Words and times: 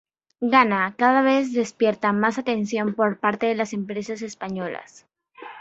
Ghana 0.39 0.95
cada 0.97 1.21
vez 1.21 1.53
despierta 1.53 2.11
más 2.11 2.39
atención 2.39 2.95
por 2.95 3.19
parte 3.19 3.45
de 3.45 3.53
las 3.53 3.71
empresas 3.71 4.23
españolas. 4.23 5.05